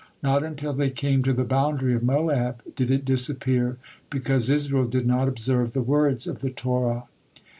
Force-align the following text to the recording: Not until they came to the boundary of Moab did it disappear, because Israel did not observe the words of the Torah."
Not 0.23 0.41
until 0.43 0.73
they 0.73 0.89
came 0.89 1.21
to 1.21 1.31
the 1.31 1.43
boundary 1.43 1.93
of 1.93 2.01
Moab 2.01 2.63
did 2.75 2.89
it 2.89 3.05
disappear, 3.05 3.77
because 4.09 4.49
Israel 4.49 4.85
did 4.87 5.05
not 5.05 5.27
observe 5.27 5.73
the 5.73 5.83
words 5.83 6.25
of 6.25 6.39
the 6.39 6.49
Torah." 6.49 7.03